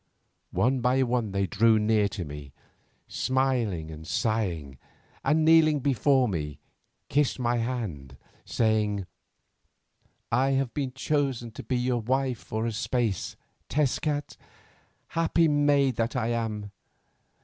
[0.55, 2.53] One by one they drew near to me,
[3.07, 4.79] smiling and sighing,
[5.23, 6.57] and kneeling before me
[7.07, 9.05] kissed my hand, saying:
[10.31, 13.35] "I have been chosen to be your wife for a space,
[13.69, 14.37] Tezcat,
[15.09, 16.71] happy maid that I am.